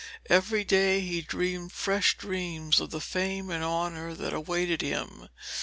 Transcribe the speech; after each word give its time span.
Every 0.31 0.63
day 0.63 1.01
he 1.01 1.21
dreamed 1.21 1.73
fresh 1.73 2.17
dreams 2.17 2.79
of 2.79 2.89
the 2.89 2.99
fame 2.99 3.51
and 3.51 3.63
honour 3.63 4.15
that 4.15 4.33
awaited 4.33 4.81
him. 4.81 5.29